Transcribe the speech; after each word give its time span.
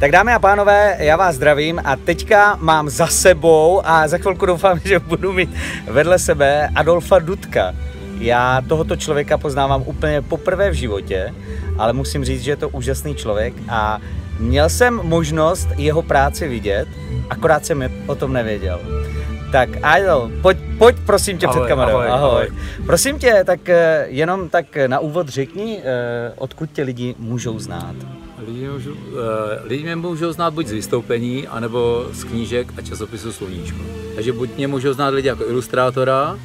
Tak 0.00 0.10
dámy 0.10 0.32
a 0.32 0.38
pánové, 0.38 0.96
já 0.98 1.16
vás 1.16 1.36
zdravím 1.36 1.80
a 1.84 1.96
teďka 1.96 2.58
mám 2.60 2.88
za 2.88 3.06
sebou 3.06 3.80
a 3.84 4.08
za 4.08 4.18
chvilku 4.18 4.46
doufám, 4.46 4.80
že 4.84 4.98
budu 4.98 5.32
mít 5.32 5.50
vedle 5.88 6.18
sebe 6.18 6.68
Adolfa 6.74 7.18
Dudka. 7.18 7.74
Já 8.18 8.62
tohoto 8.68 8.96
člověka 8.96 9.38
poznávám 9.38 9.82
úplně 9.86 10.22
poprvé 10.22 10.70
v 10.70 10.74
životě, 10.74 11.34
ale 11.78 11.92
musím 11.92 12.24
říct, 12.24 12.42
že 12.42 12.50
je 12.50 12.56
to 12.56 12.68
úžasný 12.68 13.14
člověk 13.14 13.54
a 13.68 13.98
měl 14.38 14.68
jsem 14.68 15.00
možnost 15.02 15.68
jeho 15.76 16.02
práci 16.02 16.48
vidět, 16.48 16.88
akorát 17.30 17.66
jsem 17.66 17.90
o 18.06 18.14
tom 18.14 18.32
nevěděl. 18.32 18.80
Tak 19.52 19.68
Idol, 19.98 20.30
pojď, 20.42 20.58
pojď 20.78 20.96
prosím 21.06 21.38
tě 21.38 21.46
ahoj, 21.46 21.60
před 21.60 21.68
kamerou. 21.68 21.96
Ahoj, 21.96 22.08
ahoj. 22.08 22.30
ahoj. 22.30 22.48
Prosím 22.86 23.18
tě, 23.18 23.42
tak 23.46 23.68
eh, 23.68 24.04
jenom 24.08 24.48
tak 24.48 24.66
na 24.86 24.98
úvod 24.98 25.28
řekni, 25.28 25.80
eh, 25.84 26.32
odkud 26.36 26.70
tě 26.72 26.82
lidi 26.82 27.14
můžou 27.18 27.58
znát. 27.58 28.25
Lidi, 28.46 28.68
můžou, 28.68 28.90
uh, 28.92 28.98
lidi 29.64 29.82
mě 29.82 29.96
můžou 29.96 30.32
znát 30.32 30.54
buď 30.54 30.66
z 30.66 30.72
vystoupení, 30.72 31.46
anebo 31.46 32.06
z 32.12 32.24
knížek 32.24 32.72
a 32.78 32.82
časopisu 32.82 33.32
Sluníčko. 33.32 33.78
Takže 34.14 34.32
buď 34.32 34.50
mě 34.56 34.68
můžou 34.68 34.92
znát 34.92 35.08
lidi 35.08 35.28
jako 35.28 35.48
ilustrátora, 35.48 36.38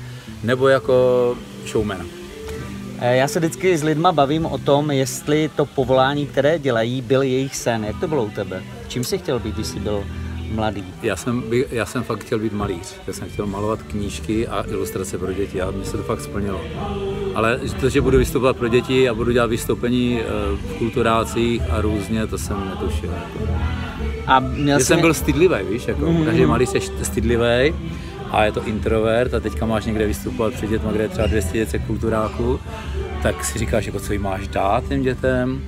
nebo 0.43 0.67
jako 0.67 1.37
showmana. 1.67 2.05
Já 3.01 3.27
se 3.27 3.39
vždycky 3.39 3.77
s 3.77 3.83
lidma 3.83 4.11
bavím 4.11 4.45
o 4.45 4.57
tom, 4.57 4.91
jestli 4.91 5.49
to 5.55 5.65
povolání, 5.65 6.27
které 6.27 6.59
dělají, 6.59 7.01
byl 7.01 7.21
jejich 7.21 7.55
sen. 7.55 7.85
Jak 7.85 7.99
to 7.99 8.07
bylo 8.07 8.23
u 8.23 8.29
tebe? 8.29 8.63
Čím 8.87 9.03
jsi 9.03 9.17
chtěl 9.17 9.39
být, 9.39 9.55
když 9.55 9.67
jsi 9.67 9.79
byl 9.79 10.03
mladý? 10.51 10.83
Já 11.03 11.15
jsem, 11.15 11.43
já 11.71 11.85
jsem 11.85 12.03
fakt 12.03 12.23
chtěl 12.23 12.39
být 12.39 12.53
malíř. 12.53 12.95
Já 13.07 13.13
jsem 13.13 13.29
chtěl 13.29 13.45
malovat 13.45 13.83
knížky 13.83 14.47
a 14.47 14.65
ilustrace 14.67 15.17
pro 15.17 15.33
děti 15.33 15.61
a 15.61 15.71
mi 15.71 15.85
se 15.85 15.97
to 15.97 16.03
fakt 16.03 16.21
splnilo. 16.21 16.61
Ale 17.35 17.59
to, 17.79 17.89
že 17.89 18.01
budu 18.01 18.17
vystupovat 18.17 18.57
pro 18.57 18.67
děti 18.67 19.09
a 19.09 19.13
budu 19.13 19.31
dělat 19.31 19.49
vystoupení 19.49 20.19
eh, 20.19 20.25
v 20.55 20.77
kulturácích 20.77 21.61
a 21.69 21.81
různě, 21.81 22.27
to 22.27 22.37
jsem 22.37 22.69
netušil. 22.69 23.13
A 24.27 24.39
měl 24.39 24.79
jsi... 24.79 24.85
jsem 24.85 25.01
byl 25.01 25.13
stydlivý, 25.13 25.55
víš, 25.69 25.87
jako 25.87 26.05
mm-hmm. 26.05 26.25
každý 26.25 26.45
malý 26.45 26.67
jsi 26.67 26.79
stydlivý 27.03 27.73
a 28.31 28.43
je 28.43 28.51
to 28.51 28.63
introvert 28.65 29.33
a 29.33 29.39
teďka 29.39 29.65
máš 29.65 29.85
někde 29.85 30.07
vystupovat 30.07 30.53
před 30.53 30.69
dětmi, 30.69 30.89
kde 30.93 31.03
je 31.03 31.09
třeba 31.09 31.27
200 31.27 31.57
dětek 31.57 31.85
kulturáků, 31.87 32.59
tak 33.23 33.45
si 33.45 33.59
říkáš, 33.59 33.85
jako 33.85 33.99
co 33.99 34.13
jim 34.13 34.21
máš 34.21 34.47
dát 34.47 34.87
těm 34.87 35.01
dětem, 35.01 35.61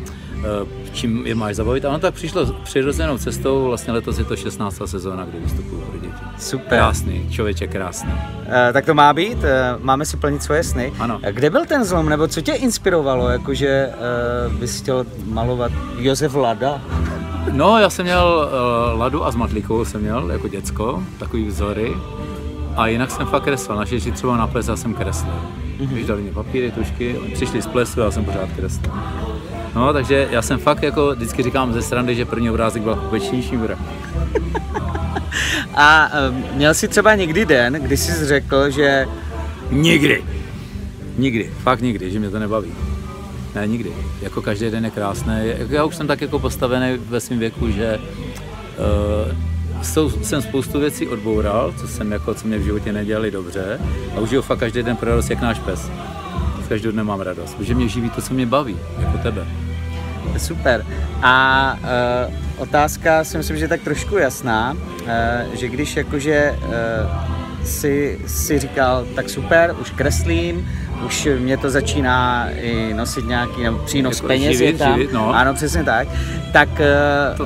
čím 0.94 1.28
je 1.28 1.36
máš 1.36 1.56
zabavit. 1.56 1.86
A 1.86 1.90
on 1.90 2.00
tak 2.00 2.14
přišlo 2.14 2.46
přirozenou 2.64 3.18
cestou, 3.18 3.64
vlastně 3.64 3.94
letos 3.94 4.20
je 4.20 4.26
to 4.26 4.36
16. 4.36 4.82
sezóna, 4.86 5.26
kdy 5.26 5.40
vystupuju 5.40 5.82
pro 5.82 6.00
děti. 6.00 6.14
Super. 6.38 6.80
Krásný, 6.80 7.28
člověče 7.30 7.68
krásný. 7.68 8.12
E, 8.70 8.74
tak 8.74 8.86
to 8.86 8.94
má 8.94 9.14
být, 9.14 9.44
e, 9.44 9.76
máme 9.80 10.06
si 10.06 10.18
plnit 10.18 10.44
svoje 10.44 10.64
sny. 10.64 10.94
Ano. 11.00 11.20
Kde 11.32 11.50
byl 11.50 11.66
ten 11.66 11.84
zlom, 11.84 12.10
nebo 12.10 12.28
co 12.28 12.42
tě 12.42 12.52
inspirovalo, 12.52 13.30
jakože 13.30 13.68
e, 13.68 13.94
bys 14.50 14.82
chtěl 14.82 15.06
malovat 15.26 15.72
Josef 15.98 16.36
Lada? 16.36 16.82
No, 17.52 17.80
já 17.80 17.90
jsem 17.90 18.06
měl 18.06 18.50
uh, 18.94 19.00
Ladu 19.00 19.26
a 19.26 19.32
s 19.32 19.36
Matlikou 19.36 19.86
jsem 19.86 20.02
měl 20.02 20.32
jako 20.32 20.48
děcko, 20.48 21.04
takový 21.20 21.46
vzory. 21.46 21.94
A 22.76 22.88
jinak 22.88 23.12
jsem 23.12 23.28
fakt 23.28 23.44
kreslil, 23.44 23.78
naši 23.78 24.12
třeba 24.12 24.38
na 24.38 24.48
ples 24.48 24.68
já 24.68 24.76
jsem 24.76 24.94
kreslil. 24.94 25.34
Mm-hmm. 25.80 25.88
Když 25.88 26.06
dali 26.06 26.22
mě 26.22 26.32
papíry, 26.32 26.72
tušky, 26.72 27.18
oni 27.18 27.34
přišli 27.34 27.62
z 27.62 27.68
plesu 27.68 28.02
a 28.02 28.06
já 28.06 28.12
jsem 28.12 28.26
pořád 28.26 28.50
kreslil. 28.56 28.94
No, 29.76 29.94
takže 29.94 30.28
já 30.32 30.42
jsem 30.42 30.60
fakt 30.60 30.84
jako 30.84 31.16
vždycky 31.16 31.44
říkám 31.44 31.74
ze 31.74 31.82
strany, 31.82 32.16
že 32.16 32.26
první 32.26 32.50
obrázek 32.50 32.84
byl 32.84 32.96
večnější 33.12 33.58
mrak. 33.58 33.80
A 35.76 36.10
um, 36.30 36.44
měl 36.54 36.74
jsi 36.74 36.88
třeba 36.88 37.16
někdy 37.16 37.46
den, 37.46 37.74
kdy 37.74 37.98
jsi 37.98 38.26
řekl, 38.26 38.70
že... 38.70 39.08
Nikdy. 39.72 40.24
Nikdy, 41.18 41.52
fakt 41.64 41.82
nikdy, 41.82 42.12
že 42.12 42.20
mě 42.20 42.30
to 42.30 42.40
nebaví. 42.40 42.72
Ne, 43.56 43.68
nikdy. 43.68 43.94
Jako 44.22 44.42
každý 44.42 44.70
den 44.70 44.86
je 44.86 44.92
krásný. 44.92 45.34
Já 45.70 45.84
už 45.84 45.96
jsem 45.96 46.08
tak 46.08 46.22
jako 46.22 46.40
postavený 46.40 46.98
ve 47.10 47.20
svém 47.20 47.40
věku, 47.40 47.72
že 47.72 48.00
uh, 48.78 49.53
jsem 49.84 50.42
spoustu 50.42 50.80
věcí 50.80 51.08
odboural, 51.08 51.74
co 51.78 51.88
jsem 51.88 52.12
jako, 52.12 52.34
co 52.34 52.48
mě 52.48 52.58
v 52.58 52.64
životě 52.64 52.94
nedělali 52.94 53.32
dobře 53.32 53.80
a 54.18 54.20
užiju 54.20 54.42
fakt 54.42 54.60
každý 54.60 54.84
den 54.84 54.96
pro 54.96 55.10
radost, 55.10 55.30
jak 55.30 55.42
náš 55.42 55.60
pes. 55.60 55.92
Z 56.66 56.68
každého 56.68 56.92
dne 56.92 57.04
mám 57.04 57.22
radost, 57.22 57.54
protože 57.54 57.76
mě 57.76 57.88
živí 57.88 58.10
to, 58.10 58.22
co 58.22 58.34
mě 58.34 58.46
baví, 58.46 58.78
jako 59.00 59.18
tebe. 59.18 59.48
Super. 60.38 60.86
A 61.22 61.78
uh, 62.28 62.34
otázka 62.58 63.24
si 63.24 63.38
myslím, 63.38 63.58
že 63.58 63.64
je 63.64 63.70
tak 63.70 63.82
trošku 63.82 64.18
jasná, 64.18 64.72
uh, 65.02 65.10
že 65.54 65.68
když 65.68 65.96
jakože 65.96 66.56
uh, 66.62 67.66
si, 67.66 68.20
si 68.28 68.60
říkal, 68.60 69.06
tak 69.16 69.30
super, 69.30 69.76
už 69.82 69.90
kreslím, 69.90 70.70
už 71.06 71.28
mě 71.40 71.58
to 71.58 71.70
začíná 71.70 72.50
i 72.50 72.94
nosit 72.94 73.26
nějaký 73.28 73.64
nebo 73.64 73.78
přínos 73.78 74.16
jako 74.16 74.28
peněz 74.28 74.58
živit, 74.58 74.78
tam. 74.78 74.94
Živit, 74.94 75.14
no. 75.14 75.36
Ano, 75.36 75.54
přesně 75.54 75.84
tak. 75.84 76.08
Tak 76.54 76.70
uh, 76.70 77.38
to, 77.38 77.46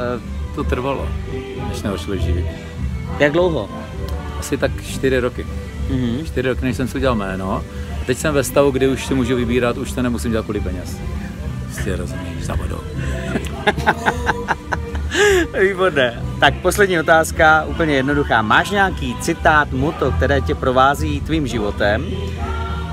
to 0.56 0.63
trvalo, 0.63 1.07
než 1.77 1.83
naučili 1.83 2.19
živit. 2.19 2.45
Jak 3.19 3.31
dlouho? 3.31 3.69
Asi 4.39 4.57
tak 4.57 4.71
čtyři 4.83 5.19
roky. 5.19 5.47
Mm-hmm. 5.89 6.23
Čtyři 6.25 6.49
roky, 6.49 6.65
než 6.65 6.77
jsem 6.77 6.88
si 6.88 6.97
udělal 6.97 7.15
jméno. 7.15 7.63
Teď 8.05 8.17
jsem 8.17 8.33
ve 8.33 8.43
stavu, 8.43 8.71
kdy 8.71 8.88
už 8.88 9.05
si 9.05 9.13
můžu 9.13 9.35
vybírat, 9.35 9.77
už 9.77 9.91
to 9.91 10.01
nemusím 10.01 10.31
dělat 10.31 10.43
kvůli 10.43 10.59
peněz. 10.59 10.97
Prostě 11.63 11.95
rozumíš, 11.95 12.45
za 12.45 12.55
vodou. 12.55 12.79
Výborné. 15.61 16.23
Tak 16.39 16.53
poslední 16.53 16.99
otázka, 16.99 17.66
úplně 17.67 17.95
jednoduchá. 17.95 18.41
Máš 18.41 18.69
nějaký 18.69 19.16
citát, 19.21 19.71
moto, 19.71 20.11
které 20.11 20.41
tě 20.41 20.55
provází 20.55 21.21
tvým 21.21 21.47
životem? 21.47 22.05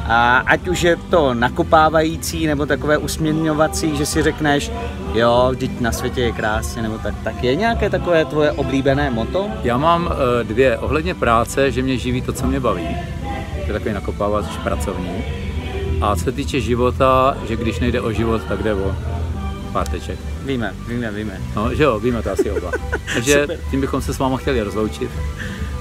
A 0.07 0.37
ať 0.37 0.69
už 0.69 0.83
je 0.83 0.97
to 0.97 1.35
nakopávající 1.35 2.47
nebo 2.47 2.67
takové 2.67 2.99
usměňovací, 2.99 3.97
že 3.97 4.07
si 4.07 4.23
řekneš, 4.23 4.73
jo, 5.15 5.49
vždyť 5.51 5.81
na 5.81 5.93
světě 5.93 6.21
je 6.21 6.33
krásně, 6.33 6.83
nebo 6.83 6.99
tak, 6.99 7.15
tak 7.25 7.45
je 7.45 7.55
nějaké 7.55 7.91
takové 7.91 8.25
tvoje 8.25 8.53
oblíbené 8.53 9.11
moto? 9.11 9.49
Já 9.63 9.77
mám 9.77 10.07
uh, 10.07 10.13
dvě. 10.43 10.79
Ohledně 10.79 11.15
práce, 11.15 11.71
že 11.71 11.83
mě 11.83 11.99
živí 11.99 12.23
to, 12.23 12.33
co 12.33 12.47
mě 12.47 12.61
baví. 12.61 12.89
To 13.61 13.67
je 13.67 13.73
takový 13.73 13.95
nakopávací 13.95 14.59
pracovní. 14.63 15.25
A 16.01 16.17
co 16.17 16.25
se 16.25 16.33
týče 16.33 16.61
života, 16.61 17.37
že 17.49 17.57
když 17.57 17.81
nejde 17.81 18.01
o 18.01 18.13
život, 18.13 18.43
tak 18.49 18.63
jde 18.63 18.75
o 18.75 18.97
párteček. 19.73 20.19
Víme, 20.45 20.75
víme, 20.89 21.11
víme. 21.11 21.41
No, 21.57 21.75
že 21.75 21.83
jo, 21.83 22.01
víme 22.01 22.23
to 22.23 22.31
asi 22.31 22.51
oba. 22.51 22.71
Takže 23.15 23.47
tím 23.71 23.81
bychom 23.81 24.03
se 24.03 24.15
s 24.15 24.19
váma 24.19 24.37
chtěli 24.37 24.63
rozloučit. 24.63 25.11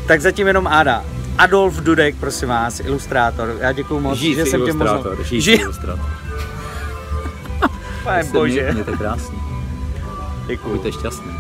Tak 0.08 0.22
zatím 0.22 0.48
jenom 0.48 0.68
Áda. 0.68 1.06
Adolf 1.38 1.76
Dudek, 1.76 2.16
prosím 2.16 2.48
vás, 2.50 2.80
ilustrátor. 2.80 3.56
Já 3.60 3.72
děkuji 3.72 4.00
moc, 4.00 4.18
Žít 4.18 4.36
že 4.36 4.46
jsem 4.46 4.66
tě 4.66 4.74
mohl... 4.74 5.18
Žít 5.24 5.62
ilustrátor. 5.62 6.06
Pane 8.04 8.24
bože. 8.24 8.72
Mějte 8.74 8.92
krásný. 8.92 9.38
Děkuji. 10.48 10.70
Buďte 10.70 10.92
šťastný. 10.92 11.32